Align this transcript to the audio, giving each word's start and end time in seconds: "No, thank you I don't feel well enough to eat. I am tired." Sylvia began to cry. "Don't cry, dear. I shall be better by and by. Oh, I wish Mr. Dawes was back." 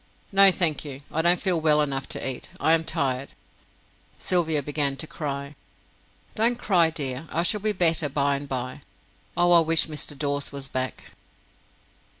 "No, 0.31 0.51
thank 0.51 0.83
you 0.83 1.01
I 1.11 1.21
don't 1.21 1.39
feel 1.39 1.61
well 1.61 1.79
enough 1.79 2.09
to 2.09 2.27
eat. 2.27 2.49
I 2.59 2.73
am 2.73 2.83
tired." 2.83 3.35
Sylvia 4.17 4.63
began 4.63 4.95
to 4.97 5.05
cry. 5.05 5.53
"Don't 6.33 6.57
cry, 6.57 6.89
dear. 6.89 7.27
I 7.31 7.43
shall 7.43 7.59
be 7.61 7.71
better 7.71 8.09
by 8.09 8.35
and 8.35 8.49
by. 8.49 8.81
Oh, 9.37 9.51
I 9.51 9.59
wish 9.59 9.85
Mr. 9.85 10.17
Dawes 10.17 10.51
was 10.51 10.67
back." 10.67 11.11